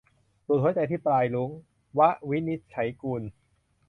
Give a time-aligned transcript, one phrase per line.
[0.45, 1.49] สุดหัวใจที่ปลายรุ้ง-
[1.97, 3.21] ว วินิจฉัยกุล